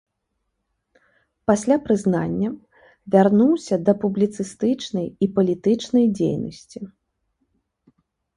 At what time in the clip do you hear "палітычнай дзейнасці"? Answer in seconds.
5.37-6.79